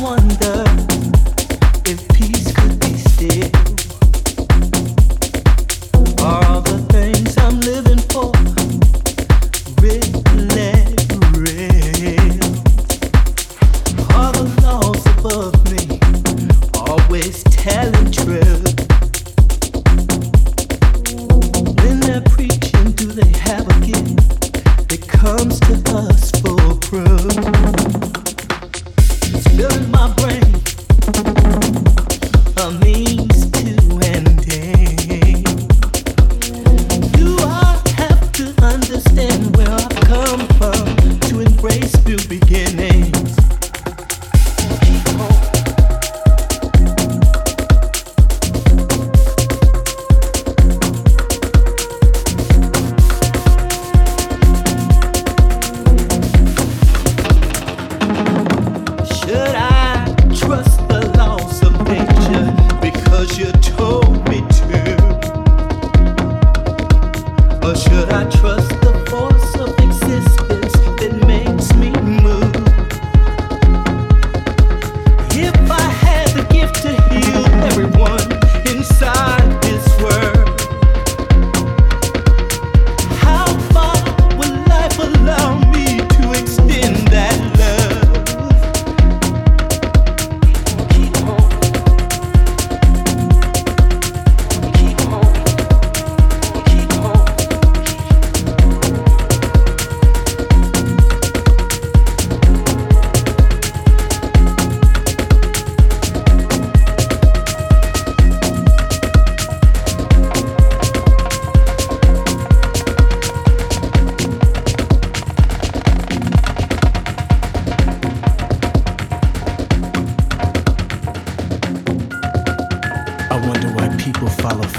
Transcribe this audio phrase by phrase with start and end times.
[0.00, 0.97] wonder.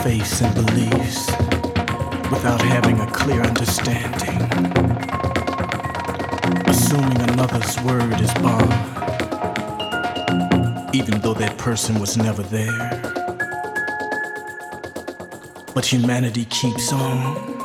[0.03, 1.27] Faiths and beliefs
[2.31, 4.37] without having a clear understanding.
[6.67, 8.71] Assuming another's word is bond,
[10.95, 13.01] even though that person was never there.
[15.73, 16.93] But humanity keeps.
[16.93, 17.58] On